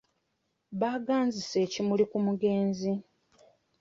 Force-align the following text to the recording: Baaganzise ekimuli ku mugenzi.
Baaganzise 0.79 1.55
ekimuli 1.65 2.05
ku 2.11 2.17
mugenzi. 2.25 2.91